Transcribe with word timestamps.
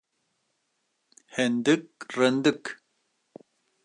Hindik 1.35 1.89
rindik. 2.17 2.65